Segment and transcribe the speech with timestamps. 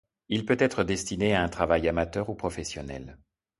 [0.29, 3.19] Il peut être destiné à un travail amateur ou professionnel.